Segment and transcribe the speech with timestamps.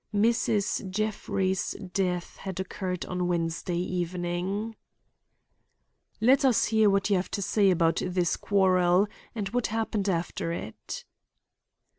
[0.15, 0.89] Mrs.
[0.89, 4.75] Jeffrey's death had occurred on Wednesday evening.
[6.19, 10.51] "Let us hear what you have to say about this quarrel and what happened after
[10.51, 11.05] it."